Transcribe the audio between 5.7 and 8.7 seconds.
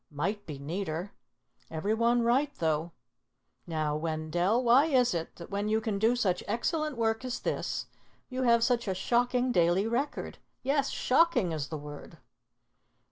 can do such excellent work as this, you have